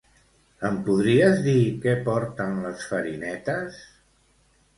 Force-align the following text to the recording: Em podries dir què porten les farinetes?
Em 0.69 0.77
podries 0.87 1.37
dir 1.47 1.57
què 1.83 1.93
porten 2.07 2.57
les 2.65 2.87
farinetes? 2.95 3.79